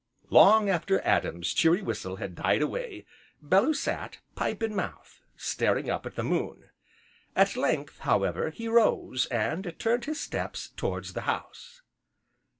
[0.31, 3.05] Long after Adam's cheery whistle had died away,
[3.39, 6.71] Bellew sat, pipe in mouth, staring up at the moon.
[7.35, 11.83] At length, however, he rose, and turned his steps towards the house.